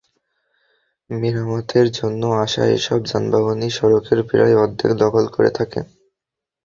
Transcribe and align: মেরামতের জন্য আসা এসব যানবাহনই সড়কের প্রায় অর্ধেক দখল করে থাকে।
মেরামতের 1.09 1.87
জন্য 1.91 2.21
আসা 2.43 2.63
এসব 2.77 2.99
যানবাহনই 3.05 3.71
সড়কের 3.71 4.19
প্রায় 4.29 4.55
অর্ধেক 4.57 4.91
দখল 5.01 5.25
করে 5.35 5.49
থাকে। 5.57 5.79